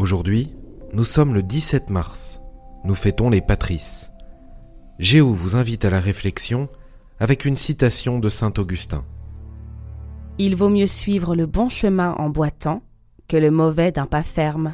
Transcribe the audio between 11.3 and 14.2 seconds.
le bon chemin en boitant que le mauvais d'un